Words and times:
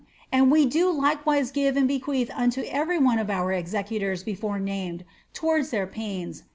And 0.31 0.49
we 0.51 0.65
do 0.65 0.89
likewise 0.89 1.51
give 1.51 1.77
and 1.77 1.87
bequeath 1.87 2.31
into 2.35 2.65
every 2.73 2.97
one 2.97 3.19
of 3.19 3.29
our 3.29 3.51
executors 3.51 4.23
before 4.23 4.57
named, 4.57 5.05
towards 5.31 5.69
their 5.69 5.85
pains, 5.85 6.39
viz. 6.39 6.43